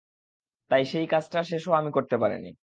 [0.71, 2.51] তাই সেই কাজটা শেষও আমি করতে পারিনি।